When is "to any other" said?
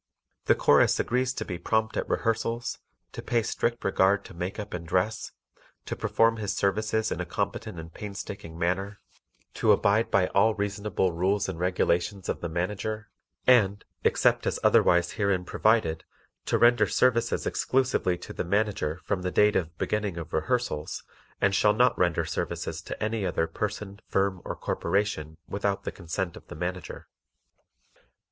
22.81-23.45